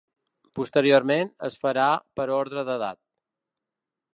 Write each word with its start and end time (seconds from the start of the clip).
Posteriorment, 0.59 1.29
es 1.49 1.57
farà 1.65 1.85
per 2.21 2.27
ordre 2.39 2.65
d’edat. 2.71 2.99